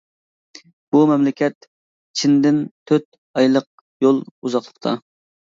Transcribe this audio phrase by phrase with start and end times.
[0.95, 1.67] بۇ مەملىكەت
[2.21, 2.59] چىندىن
[2.93, 3.07] تۆت
[3.43, 3.69] ئايلىق
[4.07, 4.97] يول ئۇزۇنلۇقتا.